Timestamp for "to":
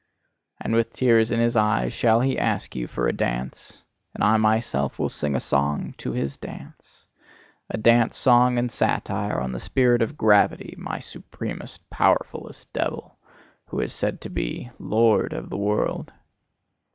5.99-6.11, 14.21-14.29